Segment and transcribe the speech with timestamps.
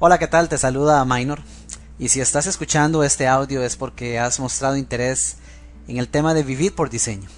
[0.00, 0.48] Hola, ¿qué tal?
[0.48, 1.40] Te saluda Minor.
[1.98, 5.38] Y si estás escuchando este audio es porque has mostrado interés
[5.88, 7.28] en el tema de vivir por diseño.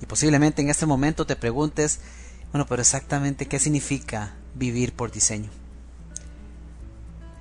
[0.00, 1.98] Y posiblemente en este momento te preguntes,
[2.52, 5.50] bueno, pero exactamente qué significa vivir por diseño.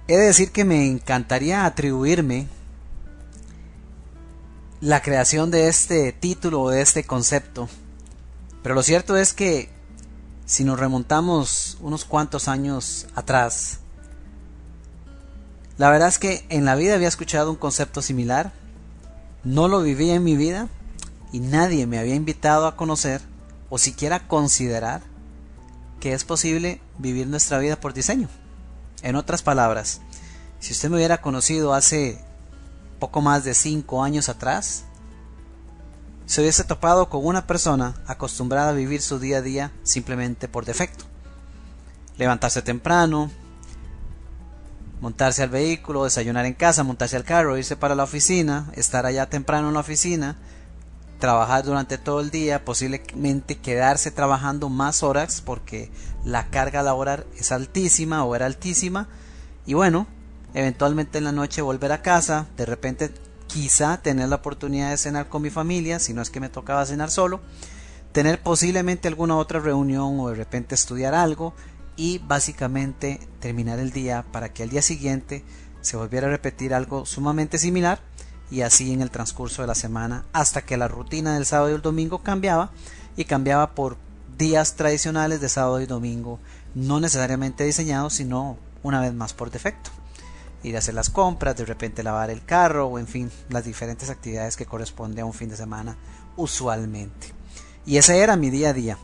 [0.07, 2.47] He de decir que me encantaría atribuirme
[4.81, 7.69] la creación de este título o de este concepto.
[8.63, 9.69] Pero lo cierto es que
[10.47, 13.81] si nos remontamos unos cuantos años atrás,
[15.79, 18.51] la verdad es que en la vida había escuchado un concepto similar,
[19.45, 20.67] no lo vivía en mi vida
[21.31, 23.21] y nadie me había invitado a conocer
[23.69, 25.01] o siquiera considerar
[26.01, 28.27] que es posible vivir nuestra vida por diseño.
[29.03, 30.01] En otras palabras,
[30.59, 32.21] si usted me hubiera conocido hace
[32.99, 34.83] poco más de cinco años atrás,
[36.25, 40.65] se hubiese topado con una persona acostumbrada a vivir su día a día simplemente por
[40.65, 41.05] defecto.
[42.17, 43.31] Levantarse temprano,
[44.99, 49.29] montarse al vehículo, desayunar en casa, montarse al carro, irse para la oficina, estar allá
[49.29, 50.37] temprano en la oficina,
[51.19, 55.91] trabajar durante todo el día, posiblemente quedarse trabajando más horas porque
[56.25, 59.07] la carga laboral es altísima o era altísima.
[59.65, 60.07] Y bueno,
[60.53, 63.11] eventualmente en la noche volver a casa, de repente
[63.47, 66.85] quizá tener la oportunidad de cenar con mi familia, si no es que me tocaba
[66.85, 67.41] cenar solo,
[68.11, 71.53] tener posiblemente alguna otra reunión o de repente estudiar algo
[71.99, 75.43] y básicamente terminar el día para que al día siguiente
[75.81, 77.99] se volviera a repetir algo sumamente similar
[78.49, 81.73] y así en el transcurso de la semana hasta que la rutina del sábado y
[81.73, 82.71] el domingo cambiaba
[83.17, 83.97] y cambiaba por
[84.37, 86.39] días tradicionales de sábado y domingo
[86.73, 89.91] no necesariamente diseñados sino una vez más por defecto.
[90.63, 94.09] Ir a hacer las compras, de repente lavar el carro o en fin las diferentes
[94.09, 95.97] actividades que corresponde a un fin de semana
[96.37, 97.33] usualmente.
[97.85, 98.97] Y ese era mi día a día.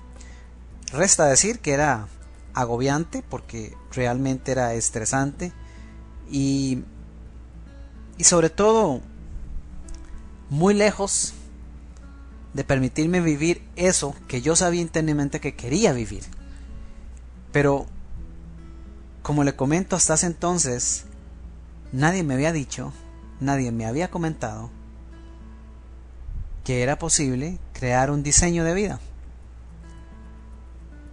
[0.93, 2.07] Resta decir que era
[2.55, 5.53] agobiante porque realmente era estresante
[6.31, 6.83] y,
[8.17, 9.01] y sobre todo
[10.49, 11.33] muy lejos
[12.53, 16.23] de permitirme vivir eso que yo sabía internamente que quería vivir.
[17.51, 17.85] Pero,
[19.21, 21.05] como le comento hasta ese entonces,
[21.91, 22.93] nadie me había dicho,
[23.41, 24.71] nadie me había comentado
[26.63, 28.99] que era posible crear un diseño de vida.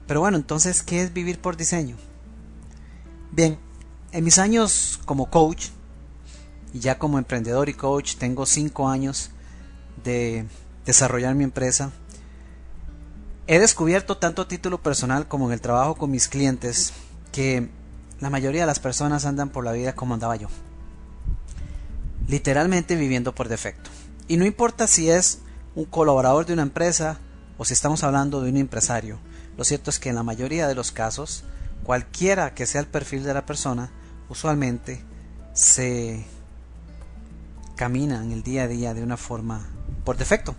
[0.07, 1.97] Pero bueno, entonces, ¿qué es vivir por diseño?
[3.31, 3.59] Bien,
[4.13, 5.69] en mis años como coach,
[6.73, 9.31] y ya como emprendedor y coach, tengo cinco años
[10.03, 10.47] de
[10.85, 11.93] desarrollar mi empresa.
[13.47, 16.93] He descubierto tanto a título personal como en el trabajo con mis clientes
[17.33, 17.69] que
[18.21, 20.49] la mayoría de las personas andan por la vida como andaba yo.
[22.29, 23.91] Literalmente viviendo por defecto.
[24.29, 25.41] Y no importa si es
[25.75, 27.19] un colaborador de una empresa
[27.59, 29.19] o si estamos hablando de un empresario.
[29.63, 31.45] Lo cierto es que en la mayoría de los casos,
[31.85, 33.93] cualquiera que sea el perfil de la persona,
[34.29, 35.05] usualmente
[35.53, 36.25] se
[37.77, 39.69] camina en el día a día de una forma
[40.05, 40.57] por defecto.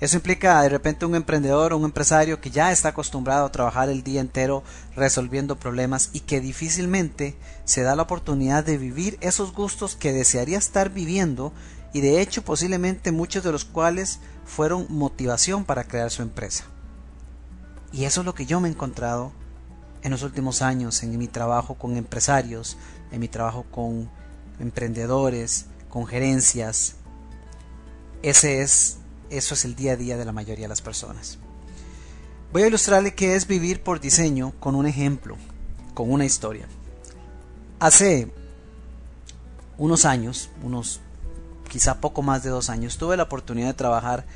[0.00, 3.90] Eso implica de repente un emprendedor o un empresario que ya está acostumbrado a trabajar
[3.90, 4.62] el día entero
[4.96, 10.56] resolviendo problemas y que difícilmente se da la oportunidad de vivir esos gustos que desearía
[10.56, 11.52] estar viviendo
[11.92, 16.64] y de hecho posiblemente muchos de los cuales fueron motivación para crear su empresa.
[17.96, 19.32] Y eso es lo que yo me he encontrado
[20.02, 22.76] en los últimos años en mi trabajo con empresarios,
[23.10, 24.10] en mi trabajo con
[24.60, 26.96] emprendedores, con gerencias.
[28.22, 28.98] Ese es,
[29.30, 31.38] eso es el día a día de la mayoría de las personas.
[32.52, 35.38] Voy a ilustrarle qué es vivir por diseño con un ejemplo,
[35.94, 36.68] con una historia.
[37.80, 38.30] Hace
[39.78, 41.00] unos años, unos
[41.66, 44.26] quizá poco más de dos años, tuve la oportunidad de trabajar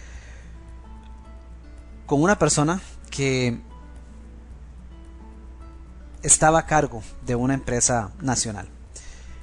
[2.07, 3.61] con una persona que
[6.23, 8.69] estaba a cargo de una empresa nacional.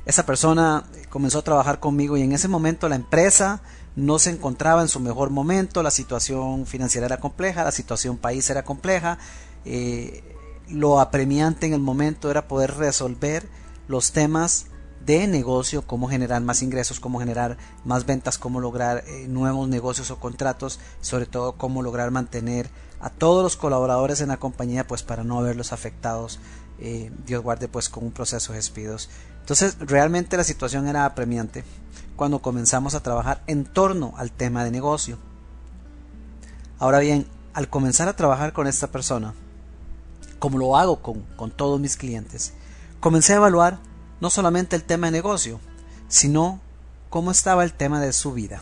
[0.06, 3.62] Esa persona comenzó a trabajar conmigo y en ese momento la empresa
[3.96, 8.50] no se encontraba en su mejor momento, la situación financiera era compleja, la situación país
[8.50, 9.18] era compleja,
[9.66, 10.24] eh,
[10.70, 13.50] lo apremiante en el momento era poder resolver
[13.88, 14.68] los temas
[15.06, 20.12] de negocio, cómo generar más ingresos, cómo generar más ventas, cómo lograr eh, nuevos negocios
[20.12, 22.70] o contratos, sobre todo cómo lograr mantener
[23.00, 26.40] a todos los colaboradores en la compañía pues para no verlos afectados
[26.80, 29.10] eh, Dios guarde pues con un proceso de despidos.
[29.40, 31.64] Entonces realmente la situación era apremiante
[32.16, 35.18] cuando comenzamos a trabajar en torno al tema de negocio.
[36.80, 39.34] Ahora bien al comenzar a trabajar con esta persona
[40.38, 42.54] como lo hago con, con todos mis clientes
[43.00, 43.80] comencé a evaluar
[44.22, 45.60] no solamente el tema de negocio
[46.08, 46.60] sino
[47.10, 48.62] cómo estaba el tema de su vida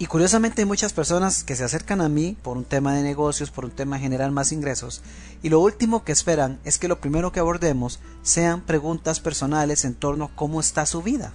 [0.00, 3.50] Y curiosamente hay muchas personas que se acercan a mí por un tema de negocios,
[3.50, 5.02] por un tema de generar más ingresos,
[5.42, 9.94] y lo último que esperan es que lo primero que abordemos sean preguntas personales en
[9.94, 11.34] torno a cómo está su vida.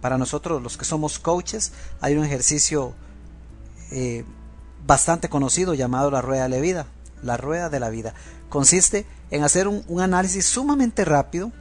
[0.00, 1.70] Para nosotros los que somos coaches
[2.00, 2.94] hay un ejercicio
[3.92, 4.24] eh,
[4.84, 6.86] bastante conocido llamado la rueda de la vida.
[7.22, 8.14] La rueda de la vida
[8.48, 11.52] consiste en hacer un análisis sumamente rápido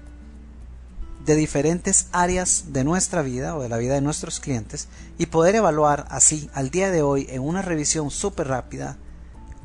[1.26, 4.88] de diferentes áreas de nuestra vida o de la vida de nuestros clientes
[5.18, 8.98] y poder evaluar así al día de hoy en una revisión súper rápida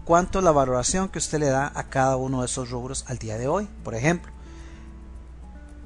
[0.04, 3.36] cuánto la valoración que usted le da a cada uno de esos rubros al día
[3.36, 3.68] de hoy.
[3.84, 4.32] Por ejemplo,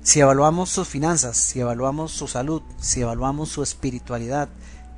[0.03, 4.49] si evaluamos sus finanzas, si evaluamos su salud, si evaluamos su espiritualidad,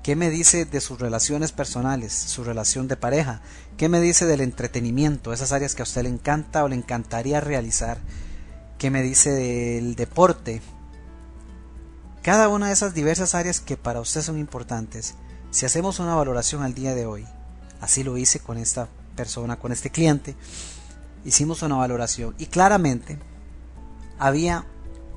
[0.03, 3.41] ¿qué me dice de sus relaciones personales, su relación de pareja?
[3.79, 7.41] ¿Qué me dice del entretenimiento, esas áreas que a usted le encanta o le encantaría
[7.41, 7.99] realizar?
[8.85, 10.61] Qué me dice del deporte.
[12.21, 15.15] Cada una de esas diversas áreas que para usted son importantes,
[15.51, 17.25] si hacemos una valoración al día de hoy,
[17.81, 20.37] así lo hice con esta persona, con este cliente,
[21.25, 23.19] hicimos una valoración y claramente
[24.19, 24.67] había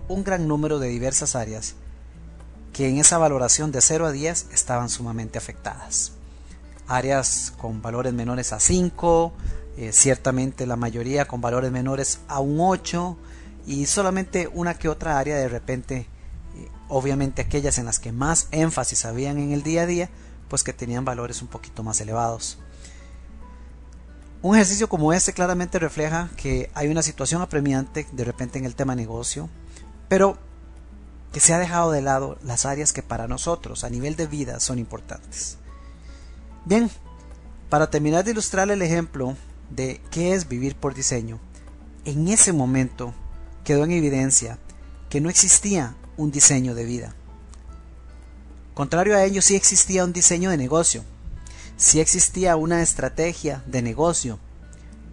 [0.07, 1.75] un gran número de diversas áreas
[2.71, 6.13] que en esa valoración de 0 a 10 estaban sumamente afectadas.
[6.87, 9.33] Áreas con valores menores a 5,
[9.75, 13.17] eh, ciertamente la mayoría con valores menores a un 8,
[13.67, 16.07] y solamente una que otra área de repente,
[16.55, 20.09] eh, obviamente aquellas en las que más énfasis habían en el día a día,
[20.47, 22.57] pues que tenían valores un poquito más elevados.
[24.41, 28.73] Un ejercicio como este claramente refleja que hay una situación apremiante de repente en el
[28.73, 29.49] tema negocio,
[30.07, 30.37] pero
[31.33, 34.61] que se ha dejado de lado las áreas que para nosotros a nivel de vida
[34.61, 35.57] son importantes.
[36.63, 36.89] Bien,
[37.69, 39.35] para terminar de ilustrar el ejemplo
[39.69, 41.39] de qué es vivir por diseño,
[42.05, 43.13] en ese momento
[43.67, 44.59] quedó en evidencia
[45.09, 47.13] que no existía un diseño de vida.
[48.73, 51.03] Contrario a ello, sí existía un diseño de negocio,
[51.75, 54.39] sí existía una estrategia de negocio,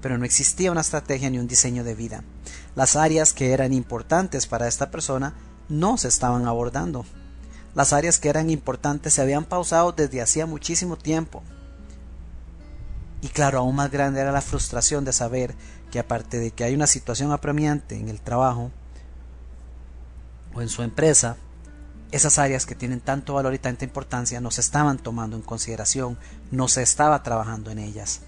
[0.00, 2.22] pero no existía una estrategia ni un diseño de vida.
[2.76, 5.34] Las áreas que eran importantes para esta persona
[5.68, 7.04] no se estaban abordando.
[7.74, 11.42] Las áreas que eran importantes se habían pausado desde hacía muchísimo tiempo.
[13.20, 15.56] Y claro, aún más grande era la frustración de saber
[15.94, 18.72] que aparte de que hay una situación apremiante en el trabajo
[20.52, 21.36] o en su empresa,
[22.10, 26.18] esas áreas que tienen tanto valor y tanta importancia no se estaban tomando en consideración,
[26.50, 28.22] no se estaba trabajando en ellas.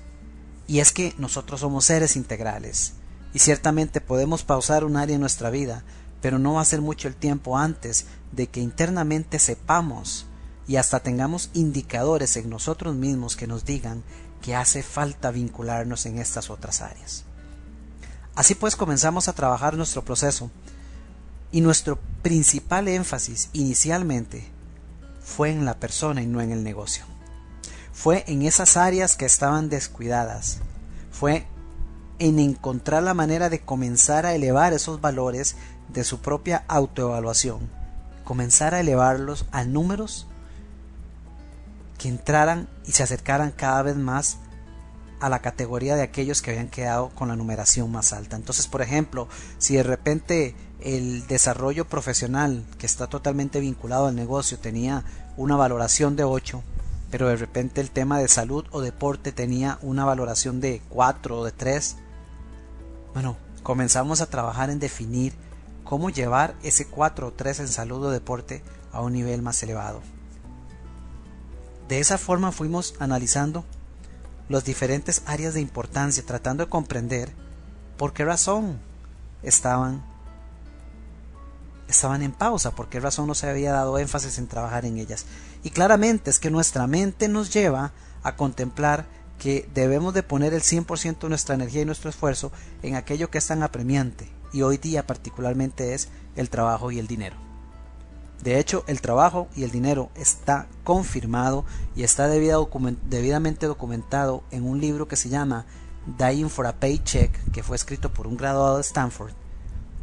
[0.69, 2.93] Y es que nosotros somos seres integrales,
[3.35, 5.83] y ciertamente podemos pausar un área en nuestra vida,
[6.23, 10.27] pero no va a ser mucho el tiempo antes de que internamente sepamos
[10.69, 14.05] y hasta tengamos indicadores en nosotros mismos que nos digan
[14.41, 17.26] que hace falta vincularnos en estas otras áreas.
[18.37, 20.51] Así pues comenzamos a trabajar nuestro proceso
[21.51, 24.47] y nuestro principal énfasis inicialmente
[25.21, 27.05] fue en la persona y no en el negocio.
[27.95, 30.59] Fue en esas áreas que estaban descuidadas.
[31.11, 31.47] Fue
[32.19, 35.57] en encontrar la manera de comenzar a elevar esos valores
[35.89, 37.71] de su propia autoevaluación.
[38.25, 40.27] Comenzar a elevarlos a números
[41.97, 44.37] que entraran y se acercaran cada vez más
[45.21, 48.37] a la categoría de aquellos que habían quedado con la numeración más alta.
[48.37, 49.29] Entonces, por ejemplo,
[49.59, 55.05] si de repente el desarrollo profesional que está totalmente vinculado al negocio tenía
[55.37, 56.63] una valoración de 8,
[57.11, 61.45] pero de repente el tema de salud o deporte tenía una valoración de 4 o
[61.45, 61.97] de 3,
[63.15, 65.33] bueno, comenzamos a trabajar en definir
[65.85, 70.03] cómo llevar ese 4 o 3 en salud o deporte a un nivel más elevado.
[71.89, 73.65] De esa forma fuimos analizando
[74.49, 77.33] las diferentes áreas de importancia, tratando de comprender
[77.97, 78.79] por qué razón
[79.43, 80.05] estaban
[81.89, 85.25] estaban en pausa, por qué razón no se había dado énfasis en trabajar en ellas.
[85.63, 87.93] Y claramente es que nuestra mente nos lleva
[88.25, 89.07] a contemplar
[89.39, 92.51] que debemos de poner el 100% de nuestra energía y nuestro esfuerzo
[92.83, 97.07] en aquello que es tan apremiante y hoy día particularmente es el trabajo y el
[97.07, 97.46] dinero.
[98.43, 101.65] De hecho, el trabajo y el dinero está confirmado
[101.95, 105.67] y está debidamente documentado en un libro que se llama
[106.19, 109.33] Dying for a Paycheck, que fue escrito por un graduado de Stanford,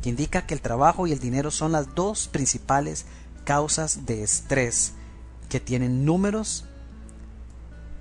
[0.01, 3.05] que indica que el trabajo y el dinero son las dos principales
[3.45, 4.93] causas de estrés
[5.49, 6.65] que tienen números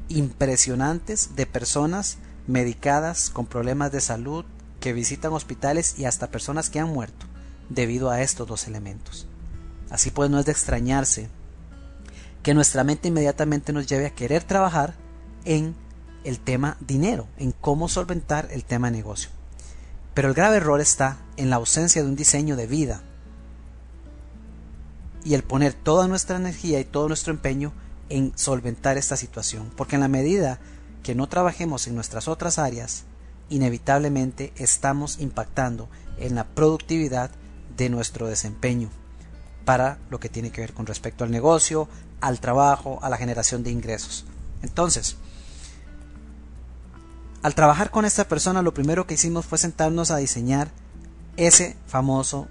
[0.09, 4.45] impresionantes de personas medicadas con problemas de salud
[4.81, 7.27] que visitan hospitales y hasta personas que han muerto
[7.69, 9.29] debido a estos dos elementos.
[9.93, 11.29] Así pues no es de extrañarse
[12.43, 14.95] que nuestra mente inmediatamente nos lleve a querer trabajar
[15.45, 15.77] en
[16.25, 19.29] el tema dinero, en cómo solventar el tema negocio.
[20.15, 23.03] Pero el grave error está en la ausencia de un diseño de vida
[25.25, 27.75] y el poner toda nuestra energía y todo nuestro empeño
[28.09, 30.59] en solventar esta situación, porque en la medida
[31.03, 33.05] que no trabajemos en nuestras otras áreas,
[33.51, 37.31] inevitablemente estamos impactando en la productividad
[37.77, 38.89] de nuestro desempeño
[39.65, 41.89] para lo que tiene que ver con respecto al negocio,
[42.21, 44.25] al trabajo, a la generación de ingresos.
[44.63, 45.17] Entonces,
[47.43, 50.71] al trabajar con esta persona, lo primero que hicimos fue sentarnos a diseñar
[51.37, 52.49] ese famoso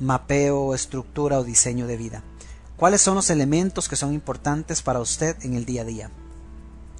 [0.00, 2.22] mapeo, estructura o diseño de vida.
[2.76, 6.10] ¿Cuáles son los elementos que son importantes para usted en el día a día?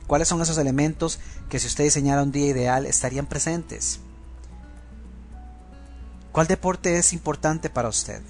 [0.07, 4.01] ¿Cuáles son esos elementos que si usted diseñara un día ideal estarían presentes?
[6.31, 8.23] ¿Cuál deporte es importante para usted?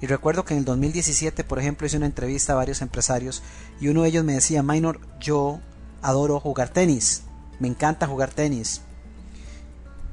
[0.00, 3.42] Y recuerdo que en el 2017, por ejemplo, hice una entrevista a varios empresarios
[3.80, 5.60] y uno de ellos me decía, Minor, yo
[6.02, 7.22] adoro jugar tenis,
[7.58, 8.82] me encanta jugar tenis.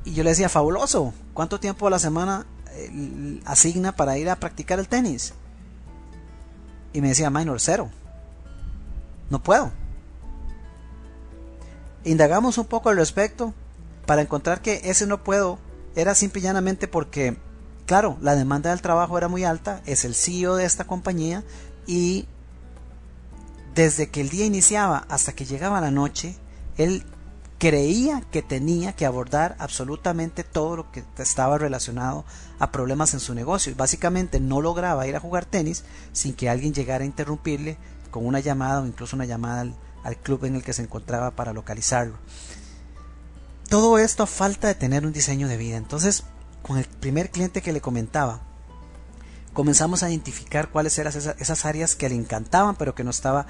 [0.03, 4.39] Y yo le decía, fabuloso, ¿cuánto tiempo a la semana eh, asigna para ir a
[4.39, 5.33] practicar el tenis?
[6.93, 7.89] Y me decía, Minor, cero.
[9.29, 9.71] No puedo.
[12.03, 13.53] Indagamos un poco al respecto
[14.05, 15.59] para encontrar que ese no puedo
[15.95, 17.37] era simple y llanamente porque,
[17.85, 21.43] claro, la demanda del trabajo era muy alta, es el CEO de esta compañía
[21.87, 22.27] y
[23.73, 26.37] desde que el día iniciaba hasta que llegaba la noche,
[26.77, 27.03] él
[27.57, 32.25] creía que tenía que abordar absolutamente todo lo que estaba relacionado
[32.59, 36.49] a problemas en su negocio y básicamente no lograba ir a jugar tenis sin que
[36.49, 37.77] alguien llegara a interrumpirle
[38.11, 41.31] con una llamada o incluso una llamada al, al club en el que se encontraba
[41.31, 42.17] para localizarlo.
[43.69, 45.77] Todo esto a falta de tener un diseño de vida.
[45.77, 46.23] Entonces,
[46.65, 48.41] con el primer cliente que le comentaba,
[49.53, 53.45] comenzamos a identificar cuáles eran esas, áreas que le encantaban, pero que no estaba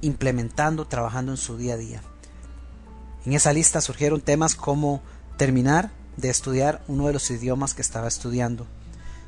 [0.00, 2.00] implementando, trabajando en su día a día.
[3.26, 5.02] En esa lista surgieron temas como
[5.36, 8.66] terminar de estudiar uno de los idiomas que estaba estudiando.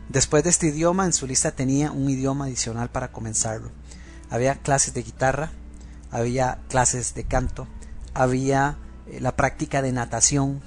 [0.08, 3.70] Después de este idioma, en su lista tenía un idioma adicional para comenzarlo.
[4.30, 5.50] Había clases de guitarra,
[6.10, 7.68] había clases de canto,
[8.14, 10.62] había eh, la práctica de natación.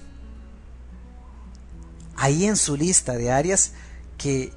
[2.21, 3.71] Ahí en su lista de áreas
[4.17, 4.51] que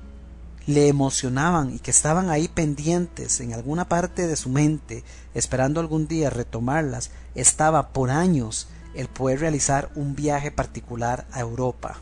[0.67, 6.09] le emocionaban y que estaban ahí pendientes en alguna parte de su mente, esperando algún
[6.09, 12.01] día retomarlas, estaba por años el poder realizar un viaje particular a Europa,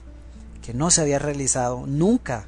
[0.63, 2.47] que no se había realizado nunca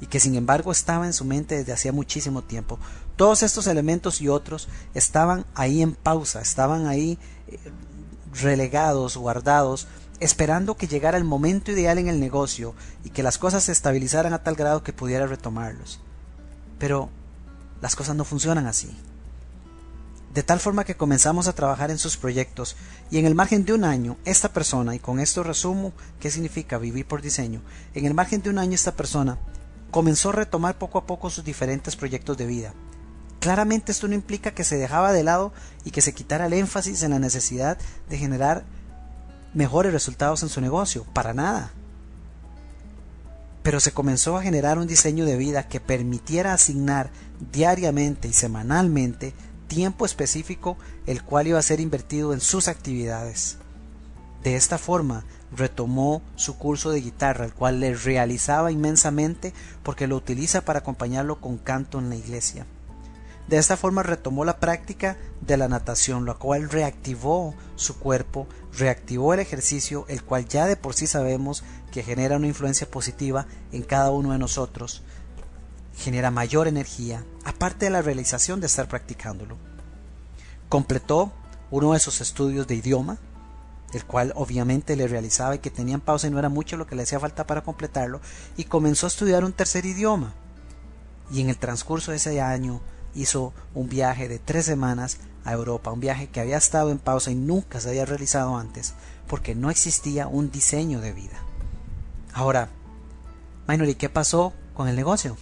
[0.00, 2.78] y que sin embargo estaba en su mente desde hacía muchísimo tiempo.
[3.16, 7.18] Todos estos elementos y otros estaban ahí en pausa, estaban ahí
[7.48, 7.58] eh,
[8.40, 9.88] relegados, guardados,
[10.20, 14.32] esperando que llegara el momento ideal en el negocio y que las cosas se estabilizaran
[14.32, 16.00] a tal grado que pudiera retomarlos.
[16.78, 17.10] Pero
[17.80, 18.96] las cosas no funcionan así.
[20.34, 22.76] De tal forma que comenzamos a trabajar en sus proyectos
[23.10, 26.78] y en el margen de un año esta persona, y con esto resumo qué significa
[26.78, 27.62] vivir por diseño,
[27.94, 29.38] en el margen de un año esta persona
[29.90, 32.74] comenzó a retomar poco a poco sus diferentes proyectos de vida,
[33.40, 35.52] Claramente esto no implica que se dejaba de lado
[35.84, 38.64] y que se quitara el énfasis en la necesidad de generar
[39.54, 41.72] mejores resultados en su negocio, para nada.
[43.62, 47.10] Pero se comenzó a generar un diseño de vida que permitiera asignar
[47.52, 49.34] diariamente y semanalmente
[49.68, 50.76] tiempo específico
[51.06, 53.58] el cual iba a ser invertido en sus actividades.
[54.42, 55.24] De esta forma
[55.54, 59.52] retomó su curso de guitarra, el cual le realizaba inmensamente
[59.82, 62.66] porque lo utiliza para acompañarlo con canto en la iglesia.
[63.48, 68.46] De esta forma retomó la práctica de la natación, lo cual reactivó su cuerpo,
[68.76, 73.46] reactivó el ejercicio, el cual ya de por sí sabemos que genera una influencia positiva
[73.72, 75.02] en cada uno de nosotros,
[75.96, 79.56] genera mayor energía, aparte de la realización de estar practicándolo.
[80.68, 81.32] Completó
[81.70, 83.18] uno de sus estudios de idioma,
[83.92, 86.94] el cual obviamente le realizaba y que tenían pausa y no era mucho lo que
[86.94, 88.20] le hacía falta para completarlo,
[88.56, 90.34] y comenzó a estudiar un tercer idioma.
[91.30, 92.80] Y en el transcurso de ese año
[93.20, 97.30] hizo un viaje de tres semanas a Europa, un viaje que había estado en pausa
[97.30, 98.94] y nunca se había realizado antes,
[99.26, 101.38] porque no existía un diseño de vida.
[102.32, 102.68] Ahora,
[103.66, 105.36] Minor, ¿y qué pasó con el negocio?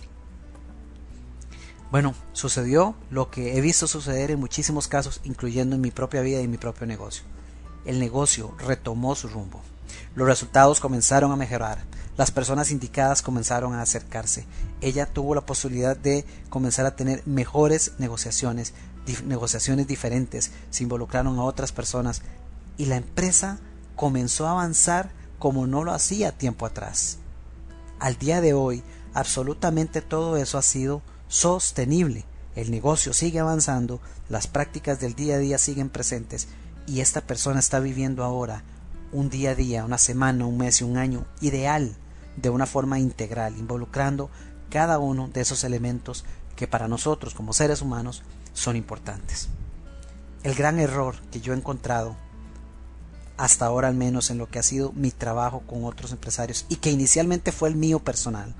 [1.90, 6.40] Bueno, sucedió lo que he visto suceder en muchísimos casos, incluyendo en mi propia vida
[6.40, 7.24] y mi propio negocio.
[7.84, 9.62] El negocio retomó su rumbo.
[10.16, 11.78] Los resultados comenzaron a mejorar.
[12.16, 14.46] Las personas indicadas comenzaron a acercarse.
[14.80, 18.72] Ella tuvo la posibilidad de comenzar a tener mejores negociaciones,
[19.26, 22.22] negociaciones diferentes, se involucraron a otras personas
[22.78, 23.58] y la empresa
[23.96, 27.18] comenzó a avanzar como no lo hacía tiempo atrás.
[28.00, 28.82] Al día de hoy,
[29.12, 32.24] absolutamente todo eso ha sido sostenible.
[32.54, 36.48] El negocio sigue avanzando, las prácticas del día a día siguen presentes
[36.86, 38.64] y esta persona está viviendo ahora
[39.12, 41.94] un día a día, una semana, un mes y un año ideal
[42.36, 44.30] de una forma integral, involucrando
[44.70, 46.24] cada uno de esos elementos
[46.54, 49.48] que para nosotros como seres humanos son importantes.
[50.42, 52.16] El gran error que yo he encontrado
[53.36, 56.76] hasta ahora al menos en lo que ha sido mi trabajo con otros empresarios y
[56.76, 58.54] que inicialmente fue el mío personal,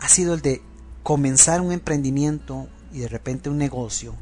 [0.00, 0.62] ha sido el de
[1.02, 4.14] comenzar un emprendimiento y de repente un negocio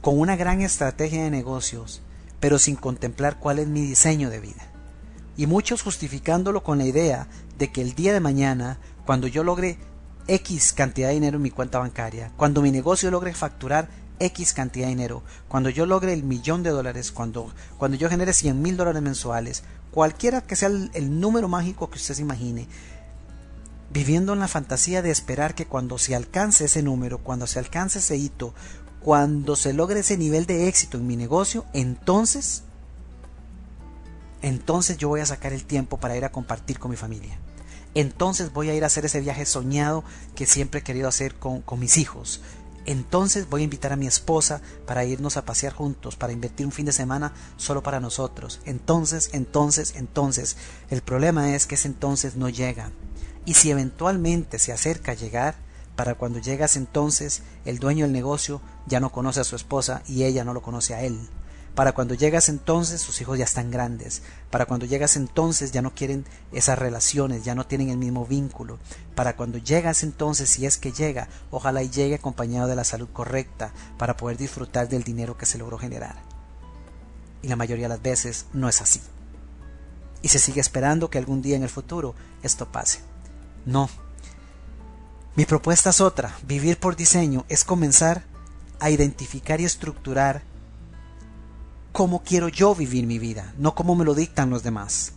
[0.00, 2.00] con una gran estrategia de negocios,
[2.40, 4.71] pero sin contemplar cuál es mi diseño de vida.
[5.42, 7.26] Y muchos justificándolo con la idea
[7.58, 9.76] de que el día de mañana, cuando yo logre
[10.28, 13.88] X cantidad de dinero en mi cuenta bancaria, cuando mi negocio logre facturar
[14.20, 18.34] X cantidad de dinero, cuando yo logre el millón de dólares, cuando, cuando yo genere
[18.34, 22.68] 100 mil dólares mensuales, cualquiera que sea el, número mágico que usted se imagine,
[23.90, 27.98] viviendo en la fantasía de esperar que cuando se alcance ese número, cuando se alcance
[27.98, 28.54] ese hito,
[29.00, 32.62] cuando se logre ese nivel de éxito en mi negocio, entonces,
[34.42, 37.38] entonces yo voy a sacar el tiempo para ir a compartir con mi familia.
[37.94, 41.62] Entonces voy a ir a hacer ese viaje soñado que siempre he querido hacer con,
[41.78, 42.40] mis hijos
[42.84, 46.72] entonces voy a invitar a mi esposa para irnos a pasear juntos, para invertir un
[46.72, 48.60] fin de semana solo para nosotros.
[48.64, 50.56] Entonces, entonces, entonces.
[50.90, 52.90] El problema es que ese entonces no llega.
[53.44, 55.54] Y si eventualmente se acerca a llegar,
[55.96, 60.24] para cuando llegas entonces, el dueño del negocio ya no conoce a su esposa y
[60.24, 61.28] ella no lo conoce a él.
[61.74, 64.22] Para cuando llegas entonces sus hijos ya están grandes.
[64.50, 68.78] Para cuando llegas entonces ya no quieren esas relaciones, ya no tienen el mismo vínculo.
[69.14, 73.08] Para cuando llegas entonces, si es que llega, ojalá y llegue acompañado de la salud
[73.10, 76.16] correcta para poder disfrutar del dinero que se logró generar.
[77.40, 79.00] Y la mayoría de las veces no es así.
[80.20, 83.00] Y se sigue esperando que algún día en el futuro esto pase.
[83.64, 83.88] No.
[85.36, 86.36] Mi propuesta es otra.
[86.42, 88.24] Vivir por diseño es comenzar
[88.78, 90.42] a identificar y estructurar
[91.92, 95.12] cómo quiero yo vivir mi vida, no cómo me lo dictan los demás.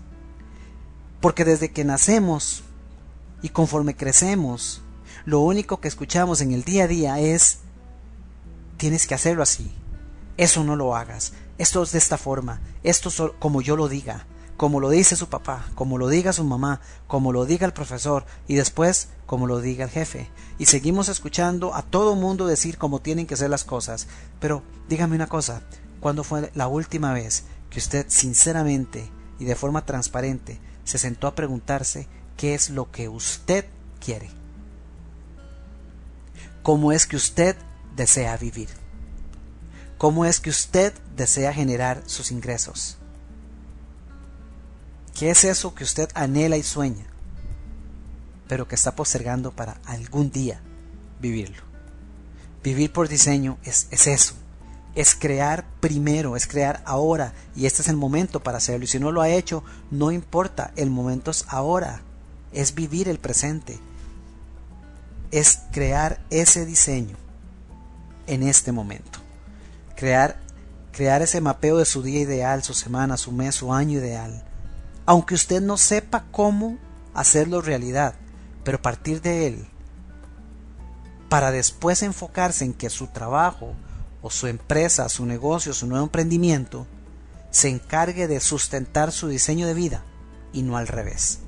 [1.21, 2.63] Porque desde que nacemos
[3.41, 4.81] y conforme crecemos,
[5.25, 7.59] lo único que escuchamos en el día a día es,
[8.77, 9.71] tienes que hacerlo así,
[10.37, 14.27] eso no lo hagas, esto es de esta forma, esto es como yo lo diga,
[14.57, 18.25] como lo dice su papá, como lo diga su mamá, como lo diga el profesor
[18.47, 20.29] y después como lo diga el jefe.
[20.57, 24.07] Y seguimos escuchando a todo mundo decir cómo tienen que ser las cosas.
[24.39, 25.61] Pero dígame una cosa,
[26.05, 31.33] ¿Cuándo fue la última vez que usted sinceramente y de forma transparente se sentó a
[31.33, 33.65] preguntarse qué es lo que usted
[33.99, 34.29] quiere?
[36.61, 37.55] ¿Cómo es que usted
[37.95, 38.69] desea vivir?
[39.97, 42.97] ¿Cómo es que usted desea generar sus ingresos?
[45.15, 47.07] ¿Qué es eso que usted anhela y sueña,
[48.47, 50.61] pero que está postergando para algún día
[51.19, 51.63] vivirlo?
[52.61, 54.35] Vivir por diseño es, es eso,
[54.95, 58.97] es crear primero, es crear ahora y este es el momento para hacerlo y si
[58.97, 62.01] no lo ha hecho, no importa, el momento es ahora,
[62.53, 63.77] es vivir el presente,
[65.31, 67.17] es crear ese diseño
[68.25, 69.19] en este momento,
[69.95, 70.37] crear,
[70.93, 74.45] crear ese mapeo de su día ideal, su semana, su mes, su año ideal,
[75.05, 76.77] aunque usted no sepa cómo
[77.13, 78.15] hacerlo realidad,
[78.63, 79.67] pero partir de él,
[81.27, 83.73] para después enfocarse en que su trabajo,
[84.25, 86.87] o su empresa, su negocio, su nuevo emprendimiento,
[87.51, 90.03] se encargue de sustentar su diseño de vida
[90.51, 91.41] y no al revés.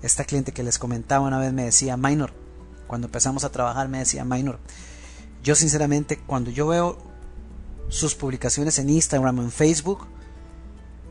[0.00, 2.32] Esta cliente que les comentaba una vez me decía, Minor,
[2.86, 4.58] cuando empezamos a trabajar me decía, Minor,
[5.42, 6.96] yo sinceramente cuando yo veo
[7.90, 10.06] sus publicaciones en Instagram o en Facebook,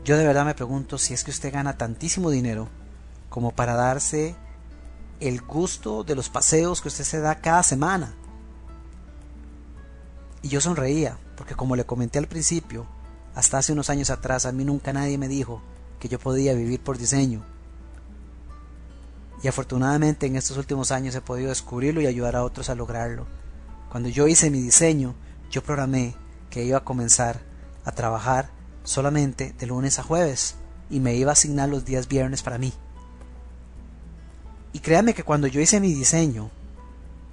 [0.04, 2.68] yo de verdad me pregunto si es que usted gana tantísimo dinero
[3.28, 4.34] como para darse
[5.20, 8.16] el gusto de los paseos que usted se da cada semana
[10.42, 12.86] y yo sonreía, porque como le comenté al principio,
[13.34, 15.62] hasta hace unos años atrás a mí nunca nadie me dijo
[15.98, 17.44] que yo podía vivir por diseño.
[19.42, 23.26] Y afortunadamente en estos últimos años he podido descubrirlo y ayudar a otros a lograrlo.
[23.90, 25.14] Cuando yo hice mi diseño,
[25.50, 26.14] yo programé
[26.48, 27.40] que iba a comenzar
[27.84, 28.50] a trabajar
[28.84, 30.56] solamente de lunes a jueves
[30.88, 32.72] y me iba a asignar los días viernes para mí.
[34.72, 36.50] Y créame que cuando yo hice mi diseño,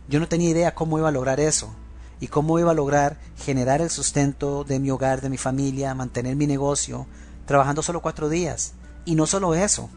[0.08, 1.74] yo no tenía idea cómo iba a lograr eso
[2.20, 6.36] y cómo iba a lograr generar el sustento de mi hogar, de mi familia, mantener
[6.36, 7.08] mi negocio,
[7.46, 8.74] trabajando solo cuatro días.
[9.06, 9.90] Y no solo eso,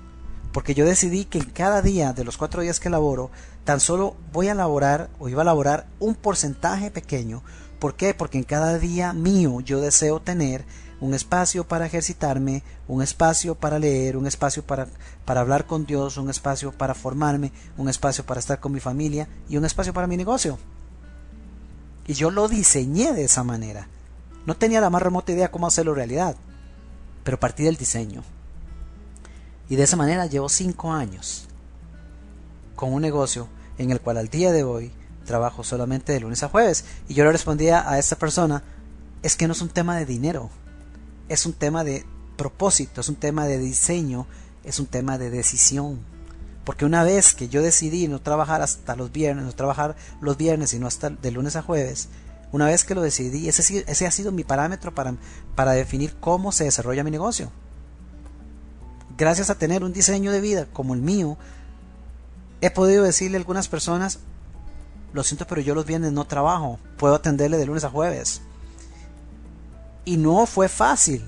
[0.53, 3.31] porque yo decidí que en cada día de los cuatro días que laboro,
[3.65, 7.43] tan solo voy a laborar o iba a laborar un porcentaje pequeño.
[7.79, 8.15] ¿Por qué?
[8.15, 10.65] Porque en cada día mío yo deseo tener
[11.01, 14.87] un espacio para ejercitarme, un espacio para leer, un espacio para,
[15.25, 19.29] para hablar con Dios, un espacio para formarme, un espacio para estar con mi familia
[19.49, 20.59] y un espacio para mi negocio.
[22.11, 23.87] Y yo lo diseñé de esa manera.
[24.45, 26.35] No tenía la más remota idea cómo hacerlo realidad,
[27.23, 28.25] pero partí del diseño.
[29.69, 31.47] Y de esa manera llevo cinco años
[32.75, 33.47] con un negocio
[33.79, 34.91] en el cual al día de hoy
[35.25, 36.85] trabajo solamente de lunes a jueves.
[37.07, 38.65] Y yo le respondía a esta persona,
[39.23, 40.51] es que no es un tema de dinero,
[41.29, 42.05] es un tema de
[42.37, 44.27] propósito, es un tema de diseño,
[44.65, 46.01] es un tema de decisión.
[46.65, 50.71] Porque una vez que yo decidí no trabajar hasta los viernes, no trabajar los viernes,
[50.71, 52.09] sino hasta de lunes a jueves,
[52.53, 55.15] una vez que lo decidí, ese, ha sido mi parámetro para,
[55.55, 57.51] para definir cómo se desarrolla mi negocio.
[59.17, 61.39] Gracias a tener un diseño de vida como el mío,
[62.61, 64.19] he podido decirle a algunas personas,
[65.13, 68.43] lo siento, pero yo los viernes no trabajo, puedo atenderle de lunes a jueves.
[70.05, 71.25] Y no fue fácil,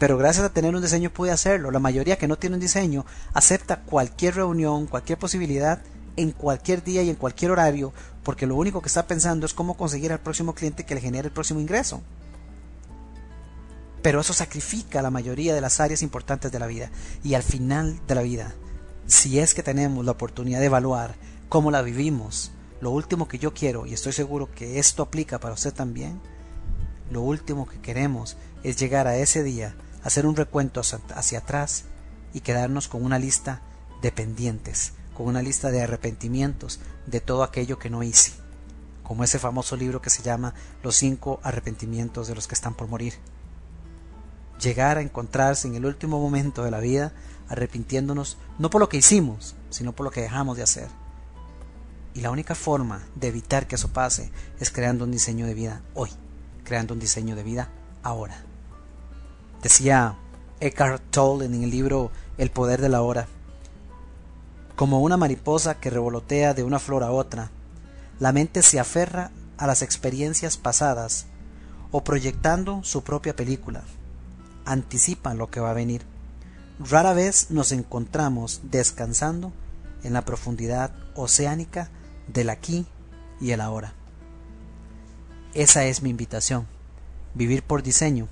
[0.00, 1.70] pero gracias a tener un diseño pude hacerlo.
[1.70, 5.82] La mayoría que no tiene un diseño acepta cualquier reunión, cualquier posibilidad,
[6.16, 9.76] en cualquier día y en cualquier horario, porque lo único que está pensando es cómo
[9.76, 12.00] conseguir al próximo cliente que le genere el próximo ingreso.
[14.00, 16.90] Pero eso sacrifica la mayoría de las áreas importantes de la vida.
[17.22, 18.54] Y al final de la vida,
[19.06, 21.14] si es que tenemos la oportunidad de evaluar
[21.50, 25.52] cómo la vivimos, lo último que yo quiero, y estoy seguro que esto aplica para
[25.52, 26.22] usted también,
[27.10, 31.84] lo último que queremos es llegar a ese día, hacer un recuento hacia atrás
[32.32, 33.62] y quedarnos con una lista
[34.02, 38.32] de pendientes, con una lista de arrepentimientos de todo aquello que no hice,
[39.02, 42.88] como ese famoso libro que se llama Los cinco arrepentimientos de los que están por
[42.88, 43.14] morir.
[44.60, 47.12] Llegar a encontrarse en el último momento de la vida
[47.48, 50.88] arrepintiéndonos no por lo que hicimos, sino por lo que dejamos de hacer.
[52.14, 55.82] Y la única forma de evitar que eso pase es creando un diseño de vida
[55.94, 56.10] hoy,
[56.64, 57.70] creando un diseño de vida
[58.02, 58.49] ahora.
[59.62, 60.16] Decía
[60.60, 63.26] Eckhart Tolle en el libro El poder de la hora.
[64.74, 67.50] Como una mariposa que revolotea de una flor a otra,
[68.18, 71.26] la mente se aferra a las experiencias pasadas
[71.90, 73.82] o proyectando su propia película.
[74.64, 76.06] Anticipa lo que va a venir.
[76.78, 79.52] Rara vez nos encontramos descansando
[80.02, 81.90] en la profundidad oceánica
[82.28, 82.86] del aquí
[83.42, 83.92] y el ahora.
[85.52, 86.66] Esa es mi invitación.
[87.34, 88.26] Vivir por diseño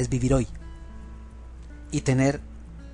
[0.00, 0.48] es vivir hoy
[1.90, 2.40] y tener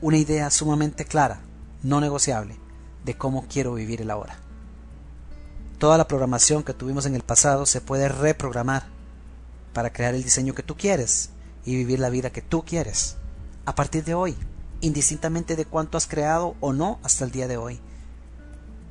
[0.00, 1.40] una idea sumamente clara,
[1.82, 2.58] no negociable,
[3.04, 4.38] de cómo quiero vivir el ahora.
[5.78, 8.84] Toda la programación que tuvimos en el pasado se puede reprogramar
[9.72, 11.30] para crear el diseño que tú quieres
[11.64, 13.16] y vivir la vida que tú quieres
[13.66, 14.36] a partir de hoy,
[14.80, 17.80] indistintamente de cuánto has creado o no hasta el día de hoy.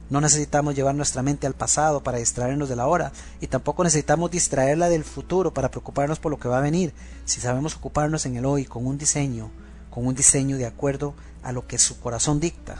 [0.09, 4.29] No necesitamos llevar nuestra mente al pasado para distraernos de la hora y tampoco necesitamos
[4.29, 6.93] distraerla del futuro para preocuparnos por lo que va a venir.
[7.25, 9.49] Si sabemos ocuparnos en el hoy con un diseño,
[9.89, 12.77] con un diseño de acuerdo a lo que su corazón dicta,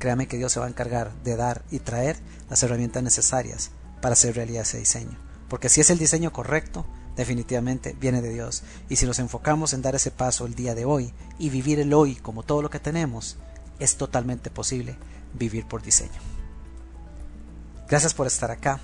[0.00, 2.16] créame que Dios se va a encargar de dar y traer
[2.48, 5.18] las herramientas necesarias para hacer realidad ese diseño.
[5.48, 6.84] Porque si es el diseño correcto,
[7.16, 8.62] definitivamente viene de Dios.
[8.88, 11.92] Y si nos enfocamos en dar ese paso el día de hoy y vivir el
[11.92, 13.36] hoy como todo lo que tenemos,
[13.80, 14.96] es totalmente posible
[15.34, 16.20] vivir por diseño.
[17.88, 18.78] Gracias por estar acá.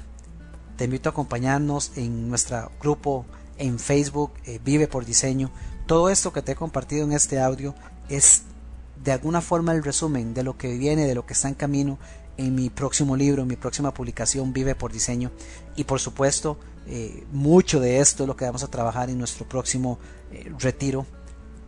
[0.76, 3.24] Te invito a acompañarnos en nuestro grupo
[3.56, 5.50] en Facebook, eh, Vive por Diseño.
[5.86, 7.74] Todo esto que te he compartido en este audio
[8.08, 8.42] es
[9.02, 11.98] de alguna forma el resumen de lo que viene, de lo que está en camino
[12.36, 15.30] en mi próximo libro, en mi próxima publicación, Vive por Diseño.
[15.76, 19.48] Y por supuesto, eh, mucho de esto es lo que vamos a trabajar en nuestro
[19.48, 19.98] próximo
[20.32, 21.06] eh, retiro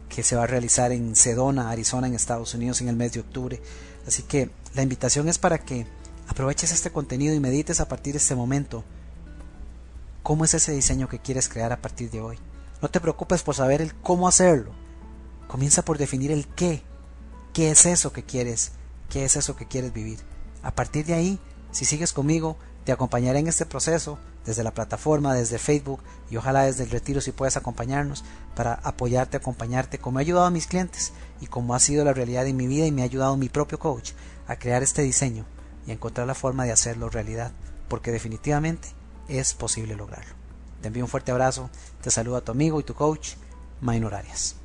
[0.08, 3.20] que se va a realizar en Sedona, Arizona, en Estados Unidos, en el mes de
[3.20, 3.60] octubre.
[4.06, 5.86] Así que la invitación es para que
[6.28, 8.84] aproveches este contenido y medites a partir de este momento
[10.22, 12.38] cómo es ese diseño que quieres crear a partir de hoy.
[12.82, 14.72] No te preocupes por saber el cómo hacerlo.
[15.46, 16.82] Comienza por definir el qué.
[17.52, 18.72] ¿Qué es eso que quieres?
[19.08, 20.18] ¿Qué es eso que quieres vivir?
[20.62, 21.40] A partir de ahí,
[21.72, 26.62] si sigues conmigo, te acompañaré en este proceso desde la plataforma, desde Facebook y ojalá
[26.62, 28.24] desde el retiro si puedes acompañarnos
[28.56, 32.44] para apoyarte, acompañarte, como ha ayudado a mis clientes y como ha sido la realidad
[32.44, 34.12] de mi vida y me ha ayudado mi propio coach
[34.46, 35.44] a crear este diseño
[35.86, 37.52] y a encontrar la forma de hacerlo realidad,
[37.88, 38.88] porque definitivamente
[39.28, 40.32] es posible lograrlo.
[40.80, 41.68] Te envío un fuerte abrazo,
[42.00, 43.34] te saluda tu amigo y tu coach,
[43.82, 44.56] Maynor Arias.